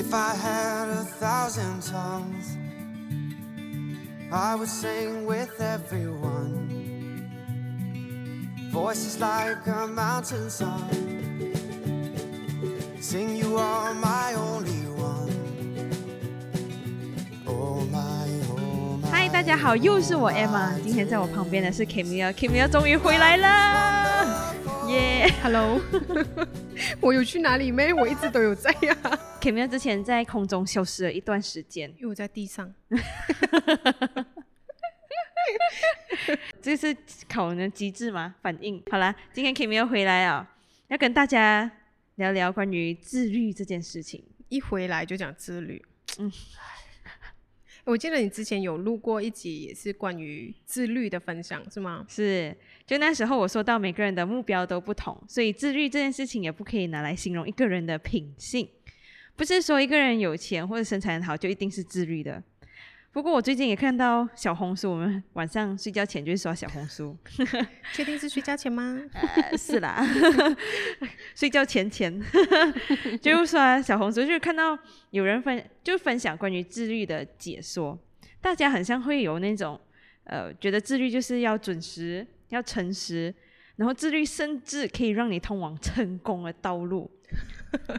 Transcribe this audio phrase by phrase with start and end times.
[0.00, 2.56] If I had a thousand tongues,
[4.32, 6.70] I would sing with everyone.
[8.72, 10.88] Voices like a mountain song.
[12.98, 15.28] Sing you are my only one.
[17.46, 18.26] Oh my,
[18.56, 19.10] oh my.
[19.10, 20.80] 嗨，大家好，又是我 Emma。
[20.82, 24.54] 今天在我旁边的是 Kimia，Kimia 终于回来了，
[24.88, 25.78] 耶、Hello，
[27.02, 27.92] 我有去哪里没？
[27.92, 28.96] 我一直都有在呀、
[29.40, 32.72] Kimia 之前在空中消失了一段时间，因为我在地上。
[36.60, 36.94] 这是
[37.26, 38.34] 考人的机智吗？
[38.42, 40.54] 反应好啦，今天 Kimia 回来啊，
[40.88, 41.72] 要跟大家
[42.16, 44.22] 聊聊关于自律这件事情。
[44.50, 45.82] 一回来就讲自律。
[46.18, 46.32] 嗯嗯，
[47.84, 52.04] 我记得你之前有录过一集，也是关于自律的分享，是吗？
[52.08, 52.54] 是，
[52.86, 58.68] 就那时候我说到每个人的目标都不同，所以自律这件事情也不可以拿来形容一个人的品性。
[59.40, 62.42] 不是说一个人有钱或者身材很好就一定是自律的。
[63.10, 67.16] 不过我最近也看到小红书，我们晚上睡觉前就会刷小红书，
[67.94, 69.00] 确定是睡觉前吗？
[69.16, 70.06] 呃，是啦，
[71.34, 72.22] 睡觉前前
[73.22, 77.98] 就刷小红书，就是看到有人分就分享关于自律的解说，
[78.42, 79.80] 大家很像会有那种
[80.24, 83.34] 呃，觉得自律就是要准时、要诚实，
[83.76, 87.10] 然后自律甚至可以让你通往成功的道路，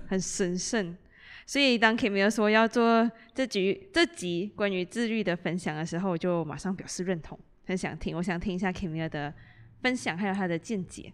[0.07, 0.95] 很神圣。
[1.51, 9.33] 所以当 Kimi 说要做这集这集关于自律的分享的时候，我就马上表示认同，很想听，我想听一下 Kimi 的
[9.81, 11.11] 分享，还有他的见解。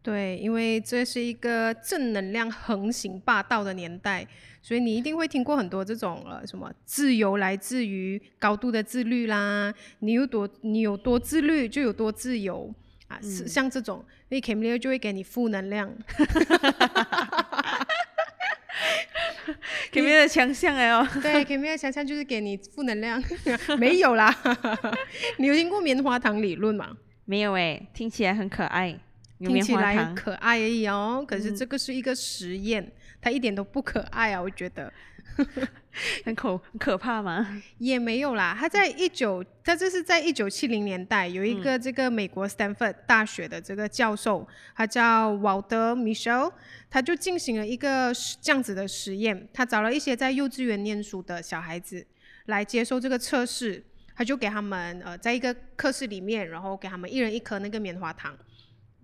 [0.00, 4.24] 对，因为这是一个正能量横行霸道的年代，
[4.62, 12.72] 所以你一定会听过很多这种呃什么自由来自于高度的自律啦，你有多你有多自律就有多自由
[13.08, 15.92] 啊，是像这种，所以 k a m i 就会给你负能量。
[19.92, 23.22] Kimi 的强项哎哦， 对，Kimi 的强项就是给你负能量，
[23.78, 24.34] 没有啦。
[25.38, 26.96] 你有听过棉花糖理论吗？
[27.24, 28.98] 没有哎，听起来很可爱，
[29.38, 34.92] 听起来很，可爱而已哦，可是这个是一个实验，它一点都不可爱啊，我觉得。
[36.24, 37.62] 很可很可怕吗？
[37.78, 46.30] 也没有啦，他在一九，他这是在一九七零年代，有一个这个美国 Stanford 大学的这个教授，他叫瓦德·米歇
[46.94, 52.06] 他就进行了一个这样子的实验，他找了一些在幼稚园念书的小孩子
[52.46, 53.82] 来接受这个测试，
[54.14, 58.38] 他就给他们呃在一个课室里面，然后给他们一人一颗那个棉花糖，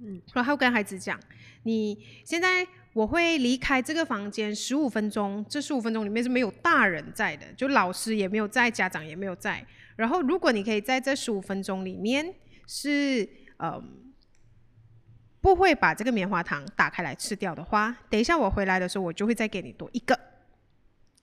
[0.01, 1.19] 嗯，然后跟孩子讲，
[1.65, 9.67] 你现在我会离开这个房间十五分钟，这十五分钟里面是没有大人在的，就老师也没有在，家长也没有在。
[9.97, 12.33] 然后，如果你可以在这十五分钟里面
[12.69, 13.28] 是
[13.59, 14.09] 嗯
[15.41, 20.19] 不会把这个棉花糖打开来吃掉的话，等一下我回来的时候，我就会再给你多一个。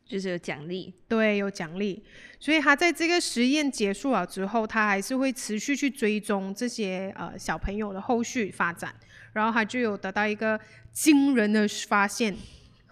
[0.05, 2.01] 就是有奖励，对，有奖励，
[2.39, 8.95] 所以他在这个实验结束了之后，他还是会持续去追踪这些呃小朋友的后续发展，
[9.33, 10.57] 然后他就有得到一个
[10.93, 12.33] 惊人的发现，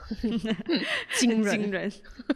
[1.17, 1.61] 惊人。
[1.61, 1.91] 惊人，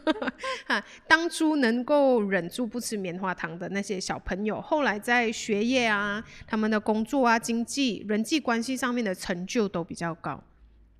[0.67, 10.43] 哈，当初能够忍住不吃棉花糖的那些小朋友，后来在学业啊、他们的工作啊、经济、人际关系上面的成就都比较高。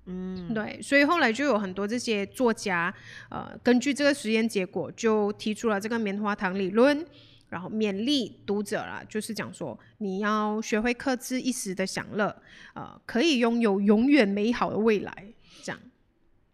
[0.06, 2.92] 嗯，对，所以后来就有很多这些作家，
[3.28, 7.04] 呃，根据这个实验结果，就提出了这个棉花糖理论，
[7.50, 12.34] 然后勉励读者啦，就是讲说你要学会克制一时的享乐，
[12.74, 15.12] 呃，可以拥有永远美好的未来，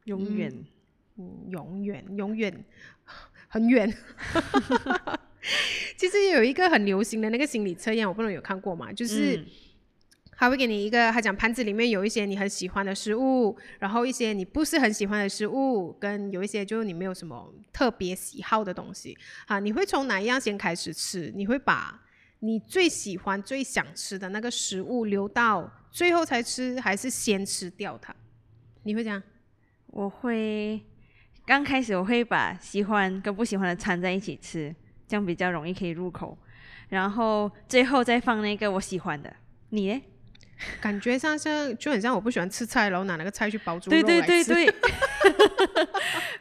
[0.07, 0.53] 永远。
[1.19, 2.65] 嗯，永远，永远，
[3.47, 3.95] 很远。
[5.97, 8.93] 其实有一个很流行的那个心理测验，我不知道有看过吗？
[8.93, 9.37] 就是。
[9.37, 9.47] 嗯
[10.39, 21.33] 他会给你一个，他讲盘子里面有一些你很喜欢的食物，然后一些你不是很喜欢的食物，跟有一些就是你没有什么特别喜好的东西啊，你会从哪一样先开始吃？
[21.35, 21.99] 你会把
[22.41, 28.15] 你最喜欢、最想吃的那个食物留到最后才吃，还是先吃掉它？
[28.83, 29.23] 你会这样？
[29.97, 30.79] 我会
[31.47, 34.75] 刚开始我会把喜欢跟不喜欢的掺在一起吃，
[35.09, 36.37] 这样比较容易可以入口。
[36.91, 39.35] 然后最后再放那个我喜欢的。
[39.71, 40.03] 你呢？
[40.83, 44.21] 感觉上像就很像我不喜欢吃菜，然后拿那个菜去包猪对对。
[44.21, 44.67] 对对，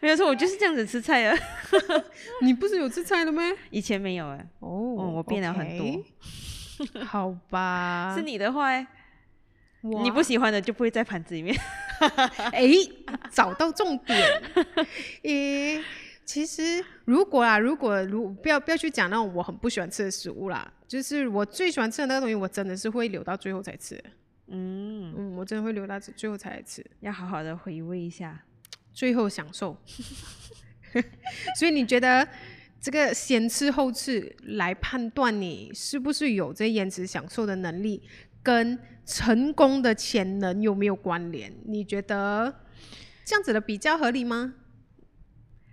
[0.01, 1.37] 没有错，我就是这样子吃菜啊。
[2.43, 3.41] 你不是有吃菜的吗？
[3.69, 6.03] 以前没有哎，哦嗯，我变了很多。
[7.05, 8.85] 好吧， 是你的话欸，
[9.79, 11.55] 你不喜欢的就不会在盘子里面。
[12.51, 12.69] 哎，
[13.31, 14.41] 找到重点。
[15.23, 15.83] 诶，
[16.25, 24.01] 其实如果啊，如果如不要不要去讲那种我很不喜欢吃的食物啦，就是我最喜欢吃的那个东西，我真的是会留到最后才吃。
[24.47, 28.43] 嗯，嗯，我真的会留到最后才来吃，要好好的回味一下。
[28.93, 29.75] 最后享受。
[31.57, 32.25] 所以你觉得
[32.79, 38.01] 这个先吃后吃来判断你是不是有这延迟享受的能力，
[38.45, 41.51] 跟成功的潜能有没有关联？
[41.65, 42.61] 你觉得
[43.25, 44.53] 这样子的比较合理吗？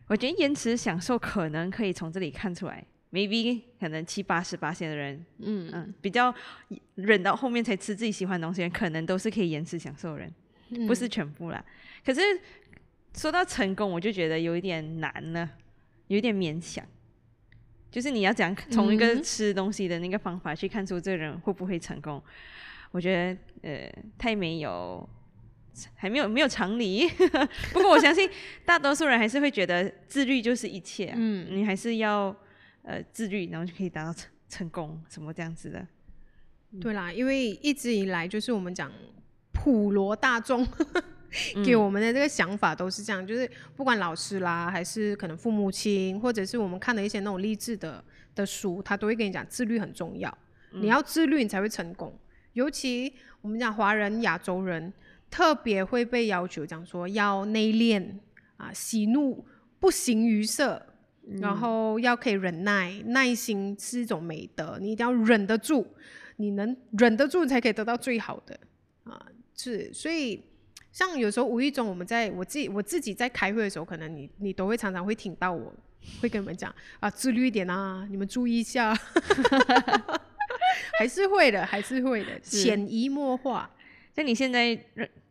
[0.09, 6.35] 我觉得延迟享受可能可以从这里看出来，maybe 可能七八十八线的人，嗯嗯，比较
[6.95, 10.35] 忍到后面才吃自己喜欢的东西，可能都是可以延迟享受的人，
[10.71, 11.63] 嗯不是全部啦。
[12.05, 12.21] 可是
[13.15, 15.49] 说到成功，我就觉得有一点难了，
[16.09, 16.83] 有一点勉强。
[17.93, 22.21] 就是你要讲从一个嗯吃东西的那个方法去看出这个人会不会成功，
[22.91, 25.06] 我觉得呃太没有，
[25.94, 27.06] 还没有没有常理。
[27.71, 28.29] 不过我相信
[28.65, 32.35] 大多数人还是会觉得自律就是一切、啊，嗯你还是要
[32.83, 35.87] 呃自律，然后就可以达到成成功什么这样子的。
[36.81, 38.91] 对啦，因为一直以来就是我们讲
[39.53, 40.67] 普罗大众
[41.64, 48.02] 给我们的这个想法都是这样，就是不管老师啦，还是可能父母亲，或者是我们看的一些那种励志的
[48.34, 50.37] 的书，他都会跟你讲自律很重要，
[50.73, 52.17] 你要自律你才会成功。
[52.52, 54.93] 尤其我们讲华人、亚洲人
[55.31, 58.06] 特别会被要求讲说要内敛
[58.56, 59.44] 啊，喜怒
[59.81, 60.87] 不形于色。
[61.40, 65.87] 然后要可以忍耐，耐心是一种美德，你一定要忍得住，
[66.34, 68.58] 你能忍得住，你才可以得到最好的
[69.05, 69.25] 啊。
[69.55, 70.43] 是，所以
[70.93, 75.73] 像有时候无意中我们在我自己我自己在开会的时候，可能你你都会常常会听到我
[76.21, 78.94] 会跟你们讲啊，自律一点啊，你们注意一下，
[80.99, 83.71] 还是会的，还是会的，是潜移默化。
[84.17, 84.79] 那你现在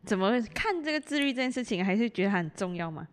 [0.04, 1.84] 怎么看这个自律这件事情？
[1.84, 3.06] 还是觉得它很重要吗？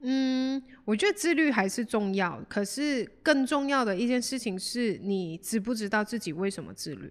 [0.00, 7.10] 嗯，我觉得自律还是重要，可是更重要的一件事情是你知不知道自己为什么自律？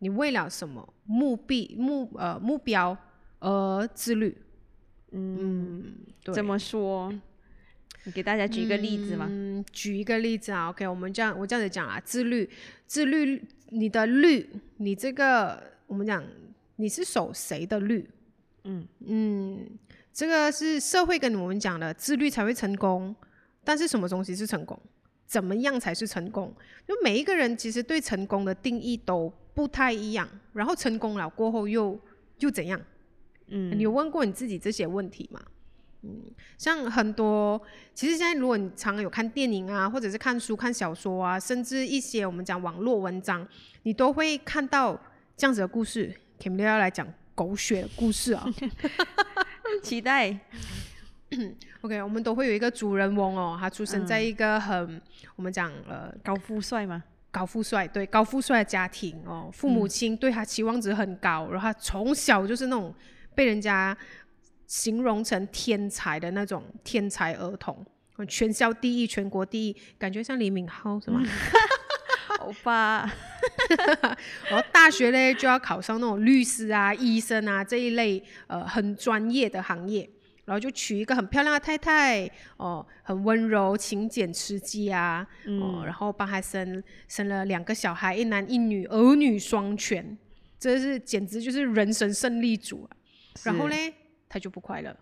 [0.00, 2.96] 你为了什么目的目呃目标
[3.40, 4.36] 而自律？
[5.10, 6.34] 嗯，对。
[6.34, 7.12] 怎么说？
[8.04, 9.26] 你给大家举一个例子吗？
[9.28, 12.48] 嗯，举一个例子啊，OK，我们这样我这样子讲啊，自律，
[12.86, 14.48] 自律，你的律，
[14.78, 16.24] 你这个我们讲
[16.76, 18.08] 你是守谁的律？
[18.64, 19.66] 嗯嗯，
[20.12, 23.14] 这个是社会跟我们讲的，自律才会成功。
[23.62, 24.80] 但是什么东西是成功？
[25.26, 26.54] 怎么样才是成功？
[26.88, 30.26] 就每一个人其实对成功的定义都不太一样。
[30.54, 32.00] 然后成功了过后又
[32.38, 32.80] 又怎样？
[33.50, 35.40] 嗯，你有问过你自己这些问题吗？
[36.02, 36.22] 嗯，
[36.56, 37.60] 像很多，
[37.94, 43.46] 其实现在如果你常常有看电影啊，或者是看书、看小说啊，甚至一些我们讲网络文章，
[43.82, 44.98] 你都会看到
[45.36, 46.14] 这样子的故事。
[46.40, 48.48] Kim 要来讲狗血的故事啊。
[49.82, 50.38] 期待。
[51.82, 55.00] OK，我们都会有一个主人翁哦，他出生在一个很、
[55.36, 57.02] 我们讲呃高富帅嘛？
[57.30, 62.92] 高富帅，对高富帅的家庭哦，父母亲对他期望值很高，然后他从小就是那种
[63.40, 63.96] 被人家
[64.66, 67.82] 形容成天才的那种天才儿童，
[68.18, 71.22] 嗯全校第一、全国第一，感觉像李敏镐是吗？
[72.40, 73.10] 欧巴，
[74.50, 80.06] 然后大学嘞就要考上那种律师啊、医生啊这一类呃很专业的行业，
[80.44, 90.18] 然后就娶一个很漂亮的太太哦，很温柔、勤俭持家啊，哦，然后帮他生生了两个小孩，一男一女，儿女双全，
[90.58, 92.99] 这是简直就是人生胜利组啊。
[93.44, 93.94] 然后是嘞，
[94.28, 94.96] 他就不快乐。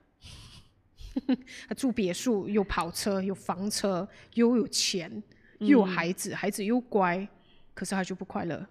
[1.68, 5.22] 他住别墅，有跑车，有房车，又有钱，
[5.58, 7.26] 又有孩子，孩子又乖，
[7.74, 8.64] 可是他就不快乐。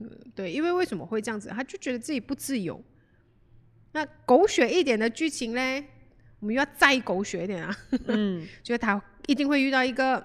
[0.00, 1.48] 嗯，对，因为为什么会这样子？
[1.48, 2.82] 他就觉得自己不自由。
[3.92, 5.84] 那狗血一点的剧情嘞，
[6.40, 10.22] 我们又要再狗血一点啊，嗯， 就是他一定会遇到一个，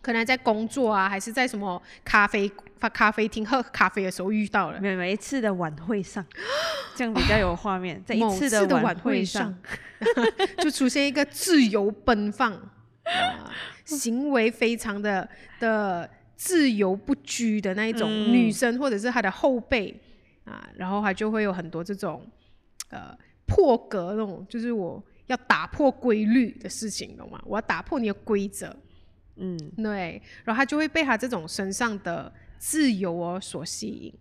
[0.00, 4.80] 可能在工作啊，还是在什么咖啡发咖啡厅喝咖啡的时候遇到了。
[4.80, 6.24] 每每一次的晚会上，
[6.96, 8.02] 这样比较有画面。
[8.06, 9.56] 在一某次次的晚晚会上，
[10.58, 13.52] 就出现一个自由奔放，啊，
[13.84, 15.28] 行为非常的
[15.60, 19.98] 的自由不拘的那一种嗯女生，或者是她的后辈
[20.44, 22.24] 啊，然后她就会有很多这种
[22.90, 23.16] 呃
[23.46, 27.40] 破格那种，就是我要打破规律的事情，懂吗？
[27.44, 28.74] 我要打破你的规则，
[29.36, 34.14] 嗯，对，然后他就会被他这种身上的自由哦所吸引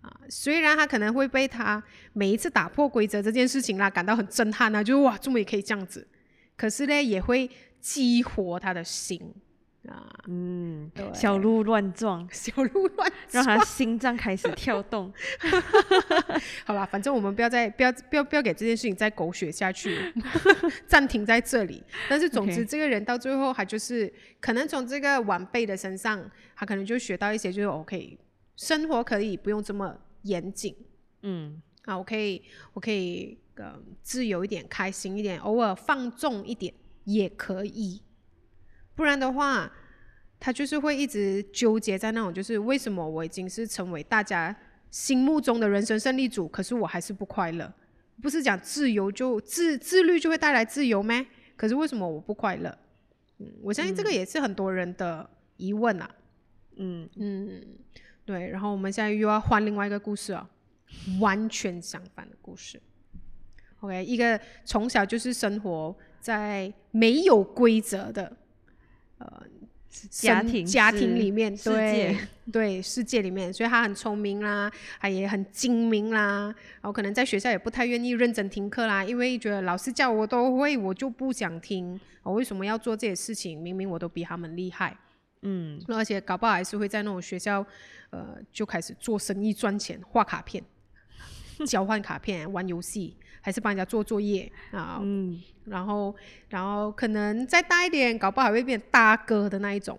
[0.00, 0.20] 啊。
[0.28, 1.82] 虽然他可能会被他
[2.12, 6.06] 每一次打破规则这件事情啦感到很震撼啊，就哇，这么也可以这样子？
[6.56, 7.48] 可是呢，也会
[7.80, 9.20] 激活他的心
[9.88, 13.44] 啊，嗯对，小鹿乱撞， 小鹿乱撞。
[13.44, 15.12] 让他心脏开始跳动。
[16.64, 20.12] 好啦，反正我们不要再不要不要不要给这件事情再狗血下去，
[20.86, 21.82] 暂停在这里。
[22.08, 28.18] 但是总之这个人到最后，他就是可能从这个晚辈的身上，他可能就学到一些，就是 OK，
[28.56, 30.76] 生活可以不用这么严谨。
[31.22, 31.60] 嗯。
[31.84, 32.42] 啊，我可以
[32.74, 38.02] 我可以呃自由一点，开心一点，偶尔放纵一点也可以
[38.98, 39.72] 不然的话，
[40.40, 44.52] 他就是会一直纠结在那种，就是为什么我已经是成为大家
[44.90, 47.72] 心目中的人生胜利组，可是我还是不快乐。
[48.20, 51.24] 不是讲自由就自自律就会带来自由吗？
[51.56, 52.76] 可是为什么我不快乐？
[53.38, 56.10] 嗯，我相信这个也是很多人的疑问啊。
[56.74, 57.62] 嗯嗯，
[58.24, 58.48] 对。
[58.48, 60.50] 然后我们现在又要换另外一个故事啊，
[61.20, 62.82] 完全相反的故事。
[63.78, 68.36] OK，一个从小就是生活在没有规则的
[69.18, 69.42] 呃
[70.10, 74.70] 家庭家庭里面，世对界对 世界里面，所以他很聪明啦，
[75.00, 83.60] 他也很精明啦，然后可能在学校也不太愿意认真听课啦，因为觉得老师叫我都会，我就不想听，我为什么要做这些事情？
[83.60, 84.96] 明明我都比他们厉害。
[85.42, 87.64] 嗯而且搞不好还是会在那种学校，
[88.10, 90.62] 呃，就开始做生意赚钱，画卡片、
[91.66, 94.98] 交换卡片、玩游戏，还是帮人家做作业啊。
[95.02, 96.16] 嗯然后，
[96.48, 99.98] 然后可能再大一点，搞不好还会变大哥的那一种。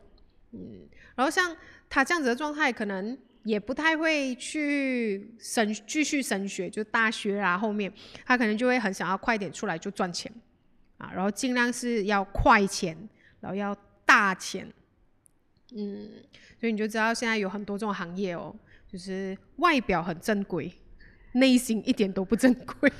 [0.52, 1.56] 嗯，然后像
[1.88, 7.94] 他这样子的状态，可能也不太会去升继续升学，就大学啊后面，
[8.26, 10.32] 他可能就会很想要快点出来就赚钱
[10.98, 12.98] 啊，然后尽量是要快钱，
[13.40, 14.68] 然后要大钱。
[15.76, 16.10] 嗯，
[16.60, 18.56] 所以你就知道现在有很多这种行业哦，
[18.92, 20.74] 就是外表很正规，
[21.34, 22.92] 内心一点都不正规，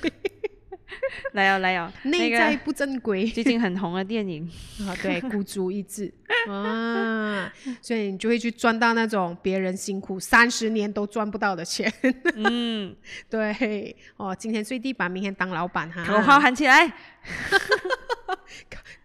[1.32, 3.26] 来 哦来哦，那个内在不正规。
[3.30, 4.48] 最近很红的电影，
[4.86, 6.12] 啊，对，孤注一掷
[6.48, 11.92] 啊，所以你就会去赚到那种别人辛苦三十年都赚不到的钱。
[12.34, 12.94] 嗯，
[13.28, 16.92] 对，哦，今天睡地板，明天当老板哈，口号喊起来，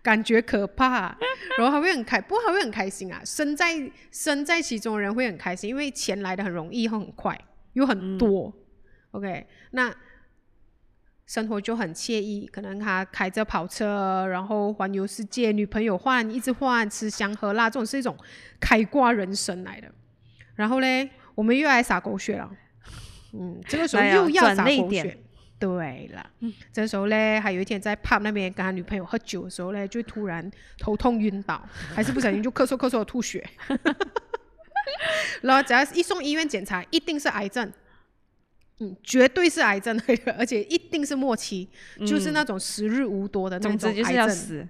[0.01, 1.15] 感觉可怕，
[1.57, 3.21] 然后还会很开，不过还会很开心啊。
[3.25, 7.39] 身在身在其中的人会很开心，因为钱来的很容易，又很快，
[7.73, 8.53] 又很多。
[9.11, 9.93] OK，那
[11.25, 12.47] 生活就很惬意。
[12.51, 18.15] 可能他开着跑车，然后环游世界，女朋友换，一直换，吃香喝辣，这种是一种
[18.59, 19.91] 开挂人生来的。
[20.55, 22.49] 然后嘞，我们又来撒狗血了。
[23.33, 25.17] 嗯， 这个时候又要转撒狗血。
[25.57, 26.29] 对了，
[26.73, 31.65] 这时候嘞，还有一天在 pub 那边跟他女朋友喝酒的时候嘞，就突然头痛晕倒，
[31.95, 33.43] 还是不小心就咳嗽咳嗽吐血，
[35.41, 37.71] 然后只要一送医院检查，一定是癌症，
[38.79, 39.97] 嗯，绝对是癌症，
[40.37, 41.67] 而且一定是末期，
[41.99, 44.67] 就是那种时日无多的那种总之就是要癌症，死，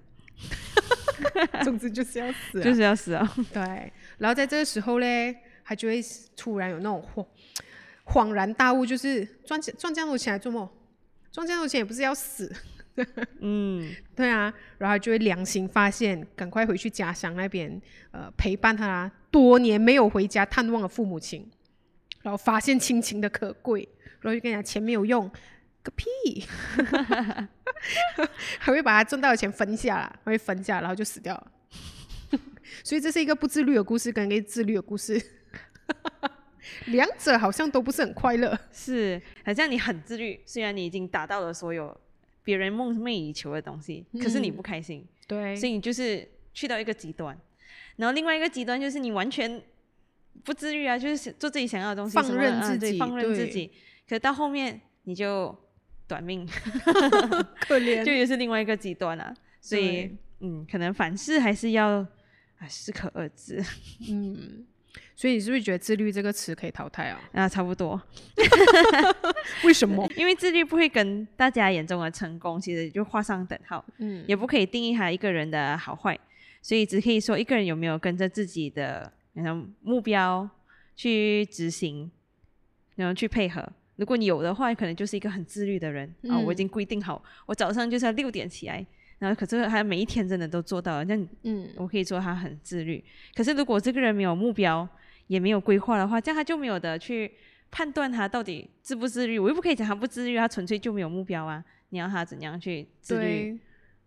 [1.64, 3.36] 总之就是要死啊、就是要死啊！
[3.52, 6.00] 对，然后在这个时候嘞，他就会
[6.38, 7.26] 突然有那种恍
[8.06, 10.70] 恍然大悟，就是赚钱赚这样多钱来做梦，
[11.32, 12.54] 赚这样多钱也不是要死，
[13.40, 17.82] 嗯， 对啊，然后就会良心发现，赶快回去家乡那边，
[18.12, 21.50] 呃，陪伴他多年没有回家探望的父母亲，
[22.26, 23.88] 然后发现亲情的可贵，
[24.20, 25.32] 然后就跟你讲钱没有用。
[25.84, 26.44] 个屁！
[28.58, 31.52] 还会把他挣到的钱分下来，还会分下，然后就死掉了。
[32.84, 35.24] 所以这是一个不自律的故事，跟一个自律的故事，
[36.90, 38.60] 两者好像都不是很快乐。
[38.72, 41.96] 是，好像你很自律，虽然你已经达到了所有
[42.44, 47.38] 别人梦寐以求的东西，可是你嗯不开心，对所以你就是去到一个极端，
[47.98, 49.62] 然后另外一个极端就是你完全
[50.46, 53.72] 不自律啊，就是做自己想要的东西，放任自己对放任自己，
[54.08, 55.54] 可到后面你就
[56.08, 56.48] 短命，
[57.68, 58.06] 可怜。
[58.06, 62.06] 就也是另外一个极端啊，所以嗯，可能凡事还是要
[62.60, 63.64] 啊适可而止。
[64.10, 64.66] 嗯，
[65.16, 67.20] 所以你是不是觉得“自律”这个词可以淘汰啊？
[67.34, 68.00] 啊，差不多。
[69.64, 70.08] 为什么？
[70.16, 76.18] 因为自律不会跟大家眼中的成功其实就画上等号，嗯，也不可以定义他一个人的好坏，
[76.62, 80.50] 所以只可以说一个人有没有跟着自己的然后目标
[80.96, 82.10] 去执行，
[82.96, 83.64] 然后去配合。
[83.98, 88.86] 如果你有的话，可能就是一个很自律的人啊、我已嗯经规定好，我早上就是要六点起来，
[89.20, 93.02] 然后可是他每一天真的都做到了，那嗯，我可以说他很自律。
[93.34, 94.88] 可是如果这个人没有目标，
[95.28, 97.32] 也没有规划的话，这样他就没有的去
[97.72, 99.40] 判断他到底自不自律。
[99.40, 101.64] 我又不可以讲他不自律，他纯粹就没有目标啊。
[101.90, 103.58] 你要他怎样去自律？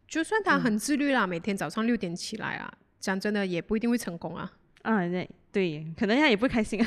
[0.07, 4.58] 就算他很自律啦，每天早上六点起来啊，讲真的也不一定会成功啊。
[4.88, 6.83] 啊，对对，可能他也不开心。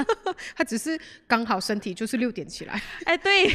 [0.54, 3.50] 他只是刚好身体就是六点起来，哎，对，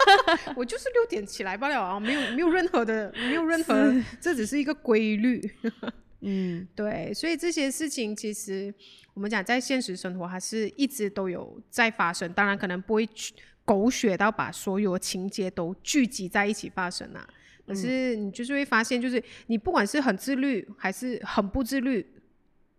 [0.54, 5.40] 我就是六点起来罢了啊，没有没有任何的没有任何，这只是一个规律。
[6.20, 8.74] 嗯对，所以这些事情其实
[9.14, 13.32] 我们讲在现实生活还是一直都有在发生，当然可能不会去
[13.64, 17.26] 狗血到把所有的情节都聚集在一起发生啊。
[17.66, 22.04] 可是你就是会发现，就是你不管是很自律还是很不自律，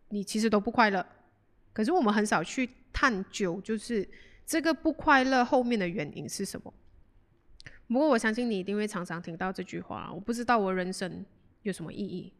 [0.10, 1.06] 你其实都不快乐。
[1.74, 4.08] 可是我们很少去探究，就是
[4.46, 6.74] 这个不快乐后面的原因是什么。
[7.88, 11.24] 不过我相信你一定会常常听到这句话，我不知道我人生
[11.62, 12.34] 有什么意义。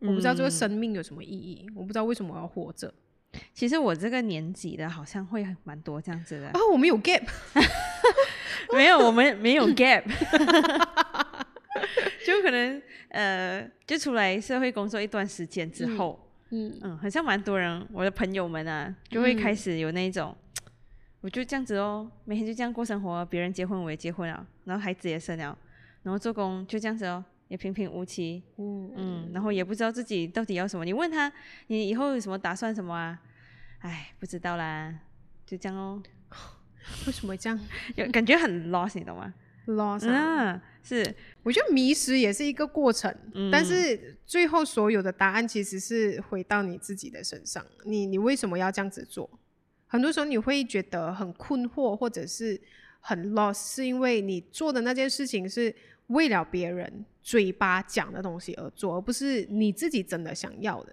[0.00, 2.92] 我不知道这个嗯生命有什么意义，我不知道为什么我要活着。
[3.52, 6.48] 其实我这个年纪的，好像会蛮多这样子的。
[6.48, 7.26] 啊，我们有 gap，
[8.74, 10.04] 没有，我们没有 gap，
[12.26, 20.36] 就可能呃，就出来社会工作一段时间之后，嗯嗯，好像蛮多人，我的朋友们啊，就会开嗯始有那种，
[21.20, 25.56] 我就这样子哦，每天就这样过生活，别人结婚我也结婚了，然后孩子也生了，
[26.02, 30.84] 然后做工就这样子哦，也平平无奇，嗯嗯，然后也不知道自己到底要什么。
[30.84, 31.32] 你问他，
[31.68, 33.20] 你以后有什么打算什么啊？
[33.80, 34.94] 哎，不知道啦，
[35.46, 36.02] 就这样哦，
[37.06, 37.58] 为什么这样
[37.96, 39.32] 有感觉很 lost，你懂吗？
[39.66, 47.64] lost？、啊嗯，是，我觉得迷失也是一个过程，嗯但是最后所有的答案其实是回到你自己的身上。
[47.84, 49.28] 你你为什么要这样子做？
[49.86, 52.60] 很多时候你会觉得很困惑，或者是
[53.00, 55.74] 很 lost，是因为你做的那件事情是
[56.08, 60.92] 为了别人嘴巴讲的东西而做，而不是你自己真的想要的。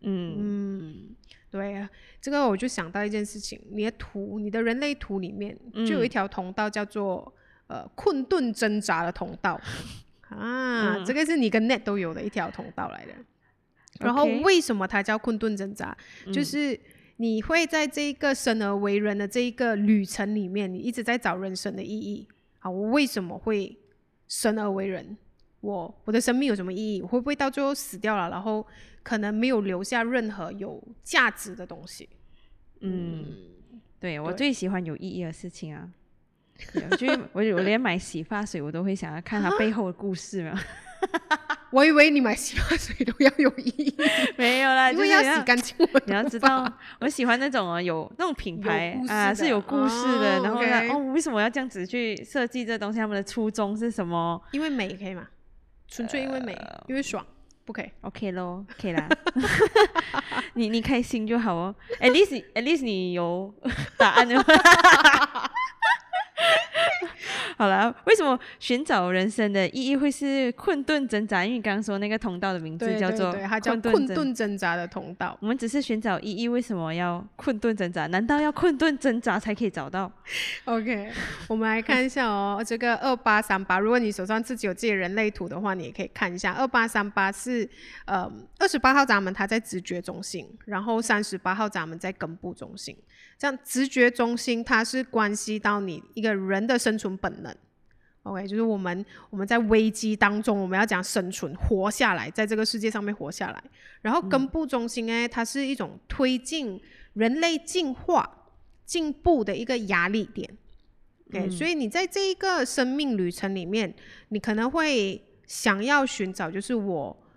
[0.00, 1.16] 嗯嗯，
[1.50, 7.34] 对啊，这个我就想到一件事情，你的图，你的人类图里面就有一嗯条通道叫做、
[7.68, 9.58] 呃困顿挣扎的通道
[10.28, 13.12] 啊，嗯这个是你跟 Net 都有的一条通道来的。
[14.00, 15.96] 然后为什么它叫困顿挣扎？
[16.32, 16.80] 就嗯是
[17.16, 22.28] 你会在这一个生而为人的这一个旅程里面，你一直在找人生的意义。
[22.60, 23.76] 啊，我为什么会
[24.28, 25.16] 生而为人？
[25.60, 27.02] 我我的生命有什么意义？
[27.02, 28.64] 我会不会到最后死掉了，然后
[29.02, 32.08] 可能没有留下任何有价值的东西？
[32.80, 33.26] 嗯，
[33.98, 35.90] 对我最喜欢有意义的事情啊。
[36.98, 40.58] 就我我连买洗发水我都会想要看它背后的故事嘛。
[41.70, 43.96] 我以为你买洗发水都要有意义，
[44.36, 46.66] 没有啦，因为要洗干净你要知道，
[47.00, 50.38] 我喜欢那种哦，有那种品牌啊，是有故事的。
[50.38, 52.98] 哦然后呢哦，为什么要这样子去设计这东西？
[52.98, 55.28] 他们的初衷是什么因为美可以吗？
[55.86, 57.24] 纯粹因为美，呃因为爽，
[57.64, 57.90] 不可以。
[58.00, 59.08] ？OK 咯，可以啦。
[60.54, 61.74] 你你开心就好哦。
[62.00, 63.54] At least at least 你有
[63.96, 64.34] 答案的。
[67.56, 71.44] 好了，为什么寻找人生的意义会是困顿挣扎？
[71.44, 75.36] 因为你刚刚说那个通道的名字叫做对对对，它叫困顿挣扎的通道。
[75.40, 78.06] 我们只是寻找意义，为什么要困顿挣扎？
[78.06, 80.10] 难道要困顿挣扎才可以找到
[80.66, 81.10] ？OK，
[81.48, 86.52] 我们来看一下哦，这个二八三八，如果你手上自己有自己的人类图的话，你也可以看一下。
[86.52, 87.68] 二八三八是
[88.04, 92.96] 呃二十八号闸门，它在直觉中心，然后三十八号闸门在根部中心。
[93.38, 97.54] 这样直觉中心它是关系到你一个人的生存本能。
[98.24, 103.64] OK，就是我们我们在危机当中，我们要讲生存、活下来，在这个世界上面活下来。
[104.02, 106.78] 然后根部中心呢，它是一种推进
[107.14, 108.50] 人类进化、
[108.84, 110.50] 进步的一个压力点。
[111.30, 113.94] OK，、所以你在这一个生命旅程里面，
[114.28, 117.27] 你可能会想要寻找，就是我我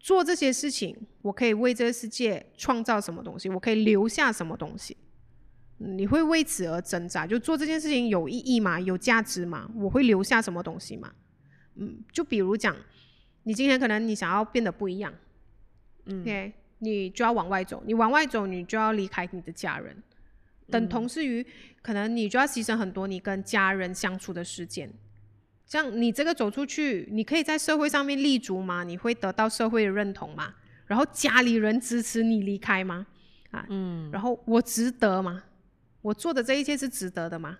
[0.00, 4.96] 做这些事情，我可以为这个世界创造什么东西，我可以留下什么东西。
[5.78, 8.78] 嗯你会为此而挣扎，就做这件事情有意义吗？
[8.80, 9.70] 有价值吗？
[9.74, 11.12] 我会留下什么东西吗？
[11.76, 12.76] 嗯，就比如讲，
[13.44, 15.14] 你今天可能你想要变得不一样，
[16.04, 20.02] 嗯 OK，你就要往外走，你往外走，你就要离开你的家人，
[20.68, 21.46] 等同是于
[21.80, 24.92] 可能你就要牺牲很多你跟家人相处的时间。
[25.70, 28.82] 这样你这个走出去，你可以在社会上面立足吗？
[28.82, 30.52] 你会得到社会的认同吗？
[30.88, 33.06] 然后家里人支持你离开吗？
[33.52, 35.44] 啊，嗯，然后我值得吗？
[36.02, 37.56] 我做的这一切是值得的吗？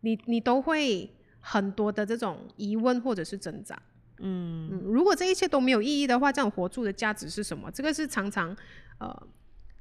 [0.00, 3.80] 你你都会很多的这种疑问或者是挣扎。
[4.18, 7.70] 嗯嗯，如果这一切都没有意义的话，这样活住的价值是什么？
[7.70, 8.48] 这个是常常
[8.98, 9.26] 呃，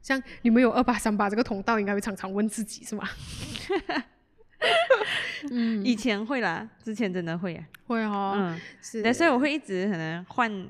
[0.04, 3.10] 像你们有二八三八这个通道，应该会常常问自己是吗？
[5.52, 7.66] 嗯，以前会啦，之前真的会啊。
[7.88, 10.68] 会哦，嗯，是，对，所以我会一直可能换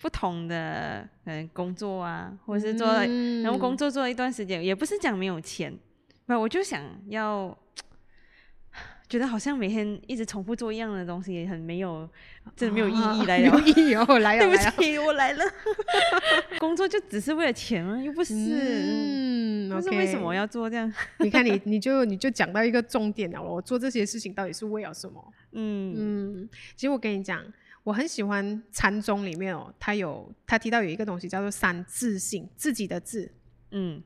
[0.00, 5.76] 不同的可能工作啊，或者是做，嗯然后工作做了一段时间，也不是讲没有钱，
[6.26, 7.56] 不，我就想要。
[9.08, 12.08] 觉得好像每天一直重复做一样的东西，也很没有，
[12.56, 13.50] 真的没有意义 来了。
[13.50, 15.44] 啊没有意义哦，来 来了，不起，我来了。
[16.58, 18.02] 工作就只是为了钱吗？
[18.02, 18.34] 又不是。
[18.34, 20.92] 嗯但是为什么要做这样？
[21.18, 25.32] 你看你你就你就讲到一个重点了，我做这些事情到底是为了什么？
[25.52, 27.42] 嗯嗯，其实我跟你讲，
[27.82, 33.30] 我很喜欢禅宗里面哦，它有它提到有一个东西叫做三自性，自己的自。
[33.72, 34.02] 嗯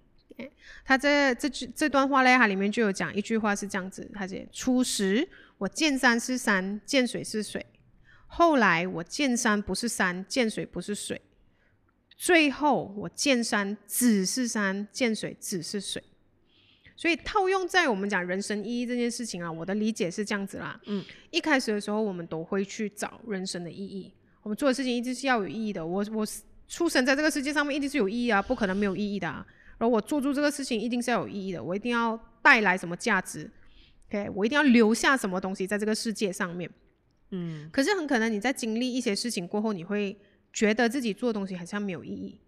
[0.85, 7.61] 他这这句这段话嘞，它里面就有讲一句话是这样子，他写：初时我见山是山，见水是水；
[8.27, 11.17] 后来我见山不是山，见水不是水；
[12.17, 16.03] 最后我见山只是山，见水只是水。
[16.97, 20.79] 所以套用在我们讲人生意义这件事情啊，我的理解是这样子啦。
[20.85, 25.87] 嗯，一开始的时候，我们都会去找人生的意义，我们做的事情一定是要有意义的。
[25.87, 26.27] 我我
[26.69, 29.47] 出生在这个世界上面一定是有意义啊，不可能没有意义的啊。
[29.81, 33.51] 然后我做出这个事情一定是要有意义的，我一定要带来什么价值
[34.09, 36.71] ，OK，我一定要留下什么东西在这个世界上面。
[37.31, 40.15] 嗯可是很可能你在经历一些事情过后，你会
[40.53, 42.39] 觉得自己做的东西好像没有意义。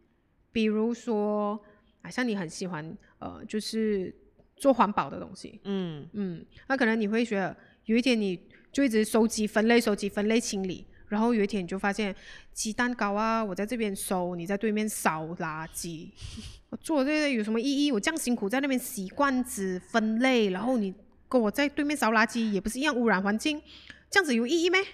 [0.52, 1.58] 比如说，
[2.02, 4.14] 啊，像你很喜欢呃，就是
[4.56, 8.38] 做环保的东西，嗯嗯，那可能你会觉得有一天你
[8.70, 12.14] 就一直收集、分类、收集、分类、清理，然后有一天你就发现
[12.54, 16.08] 鸡蛋糕啊，我在这边收，你在对面扫垃圾，
[16.70, 17.92] 我做这个有什么意义？
[17.92, 20.94] 我这样辛苦在那边洗罐子、分类，然后你
[21.28, 23.60] 跟我在对面扫垃圾，也不是一样污染环境，
[24.10, 24.78] 这样子有意义没？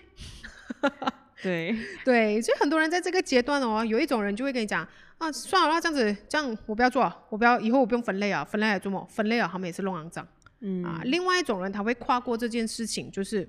[1.41, 1.73] 对，
[2.05, 4.87] 对，所以很多人在这个阶段哦，有一种人就会跟你讲
[5.19, 9.07] 啊，算了啦，这样子，这样我不要做啊，我不要，以后我不用分类啊，分类来做么？
[9.09, 10.27] 分类啊，他们也是弄肮脏。
[10.61, 13.49] 嗯啊，另外一种人他会跨过这件事情，就是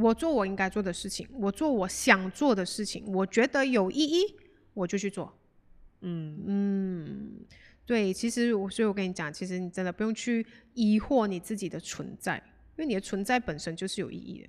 [0.00, 4.36] 我做我应该做的事情，我做我想做的事情，我觉得有意义，
[4.74, 5.36] 我就去做。
[6.02, 7.30] 嗯嗯，
[7.84, 12.36] 对，其实我所以我跟你讲，其实你真的不用去疑惑你自己的存在，
[12.76, 14.48] 因为你的存在本身就是有意义的。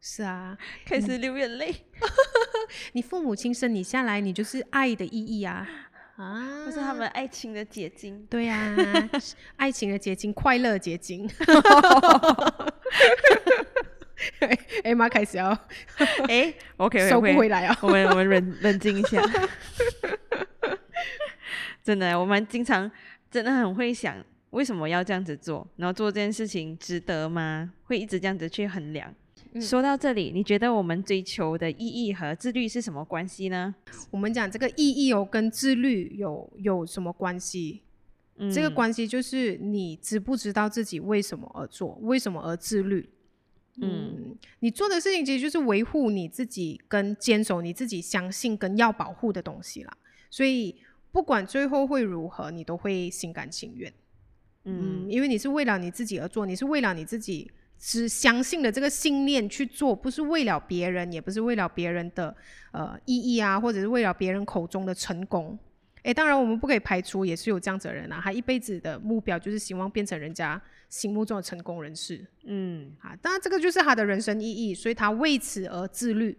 [0.00, 1.72] 是啊， 开始流眼泪，
[2.92, 5.68] 你父母亲生你下来，你就是爱的意义啊
[6.16, 6.64] 啊！
[6.64, 8.24] 不是他们爱情的结晶。
[8.30, 8.76] 对呀、
[9.20, 11.28] 是爱情的结晶，快乐结晶。
[14.84, 15.50] 哎妈，开始要
[16.28, 17.78] 哎，OK， 收不回来啊！
[17.82, 19.22] 我们我们冷冷静一下。
[21.82, 22.90] 真的，我们经常
[23.30, 24.16] 真的很会想，
[24.50, 25.66] 为什么要这样子做？
[25.76, 27.72] 然后做这件事情值得吗？
[27.84, 29.12] 会一直这样子去衡量。
[29.54, 33.74] 嗯说到这里，你觉得我们追求的意义和自律是什么关系呢？
[34.10, 37.82] 我们讲这个意义哦，跟自律有有什么关系？
[38.38, 43.06] 嗯这个关系就是你知不知道自己为什么而做，为什么而自律。
[43.80, 49.96] 嗯，你做的事情其实就是维护你自己跟坚守你自己相信跟要保护的东西啦。
[50.30, 50.76] 所以
[51.10, 53.90] 不管最后会如何，你都会心甘情愿。
[54.64, 62.36] 嗯嗯，因为你是为了你自己而做，你是为了你自己只相信的这个信念去做，不是为了别人，也不是为了别人的
[62.70, 65.58] 呃意义啊，或者是为了别人口中的成功。
[66.02, 73.16] 诶，当然我们不可以排除也是有这样子的人啊，他一辈子的目标就是希望变成人家心目中的成功人士嗯啊。
[73.22, 76.36] 当然这个就是他的人生意义，所以他为此而自律。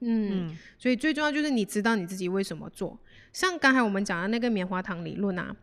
[0.00, 2.96] 嗯，嗯所以最重要就是你知道你自己为什么做。
[3.32, 5.54] 像刚才我们讲的那个棉花糖理论啊，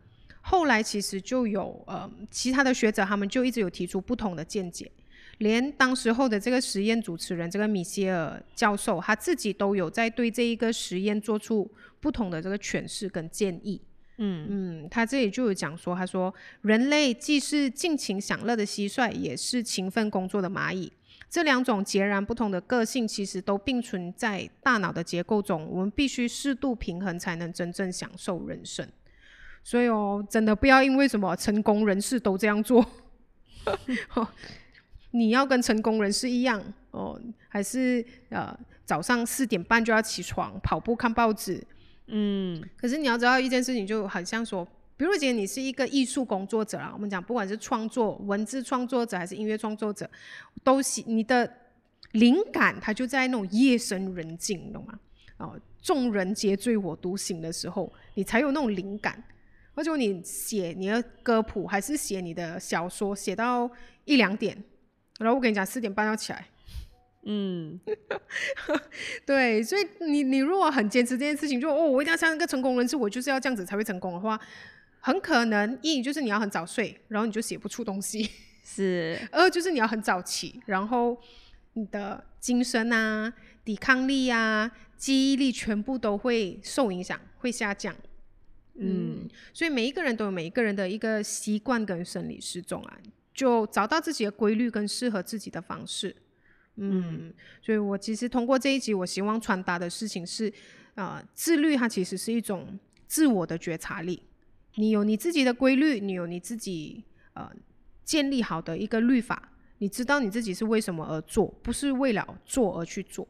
[0.42, 4.90] 后来其实就有呃其他的学者他们就一直有提出不同的见解，
[5.38, 11.70] 连当时候的这个实验主持人这个米歇尔教授他自己都有在对这一个实验做出
[12.00, 13.80] 不同的这个诠释跟建议。
[14.18, 20.90] 嗯嗯，他这里就有讲说，他说人类既是尽情享乐的蟋蟀，也是勤奋工作的蚂蚁。
[21.28, 25.68] 这两种截然不同的个性，其实都并存在大脑的结构中。
[25.68, 28.88] 我们必须适度平衡，才能真正享受人生。
[29.62, 32.80] 所以哦，真的不要因为什么成功人士都这样做，
[34.14, 34.26] 哦
[35.10, 41.64] 你要跟成功人士一样哦，还是呃早上四点半就要起床跑步看报纸，
[42.06, 44.66] 嗯可是你要知道一件事情，就很像说，
[44.96, 50.08] 比如今天你是一个艺术工作者啦，我们讲不管是创作、文字创作者还是音乐创作者，
[50.62, 51.50] 都喜你的
[52.12, 54.98] 灵感它就在那种夜深人静，你懂吗？
[55.38, 59.22] 哦，众人皆醉我独醒的时候，你才有那种灵感。
[59.74, 63.70] 而且你写你的歌谱，还是写你的小说，写到
[64.06, 64.56] 一两点，
[65.18, 66.46] 然后我跟你讲四点半要起来，
[67.24, 67.80] 嗯
[69.26, 74.38] 对，所以你你如果很坚持这件事情，就哦，我一定要像一个成功人士，我就是要这样子才会成功的话，
[75.00, 78.28] 很可能一就是你要很早睡，然后你就写不出东西；
[78.62, 81.18] 是 二就是你要很早起，然后
[81.72, 83.32] 你的精神啊、
[83.64, 87.94] 抵抗力啊、记忆力全部都会受影响，会下降。
[88.78, 92.98] 嗯，所以每一个人都有每一个人的一个习惯跟生理时钟啊，
[93.36, 96.16] 就找到自己的规律跟适合自己的方式。
[96.76, 100.52] 嗯，所以我其实通过这一集，我希望传达的事情是，
[100.94, 104.22] 呃，自律它其实是一种自我的觉察力。
[104.76, 107.50] 你有你自己的规律，你有你自己呃
[108.04, 113.26] 建立好的一个律法，你知道你自己是为什么而做，不是为了做而去做。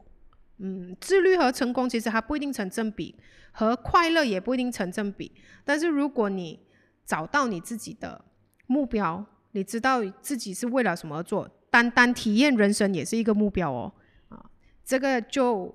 [0.59, 3.15] 嗯，自律和成功其实它不一定成正比，
[3.53, 5.31] 和快乐也不一定成正比。
[5.65, 6.59] 但是如果你
[7.05, 8.25] 找到你自己的
[8.67, 9.25] 目标，
[9.57, 13.91] 你知道自己是为了什么而做，单单体验人生也是一个目标哦。
[14.29, 14.39] 啊，
[14.85, 15.75] 这个就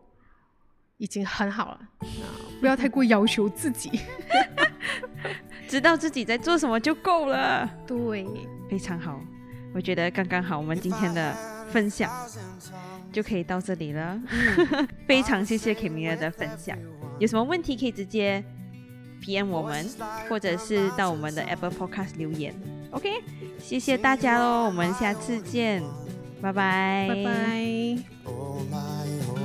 [0.98, 2.06] 已经很好了啊，
[2.62, 3.90] 不要太过要求自己。
[5.68, 8.28] 知道自己在做什么就够了，对，
[8.70, 9.20] 非常好。
[9.74, 11.34] 我觉得刚刚好，我们今天的
[11.72, 12.12] 分享
[13.12, 14.22] 就可以到这里了。
[15.08, 16.78] 非常谢谢 Kimi 的分享，
[17.18, 18.44] 有什么问题可以直接
[19.24, 19.90] PM 我们，
[20.30, 22.54] 或者是到我们的 Apple Podcast 留言。
[22.92, 23.10] OK，
[23.60, 25.84] 谢谢大家喽，我们下次见，
[26.42, 29.41] 拜拜，拜拜。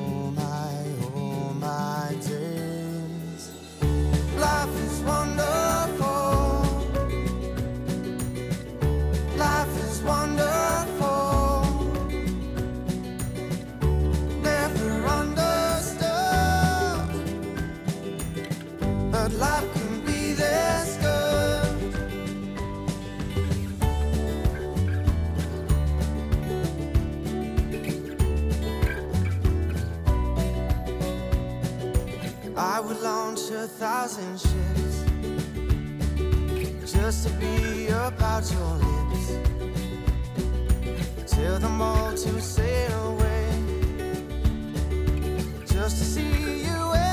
[33.78, 35.04] Thousand ships
[36.90, 39.36] just to be about your lips.
[41.30, 43.50] Tell them all to sail away
[45.66, 47.05] just to see you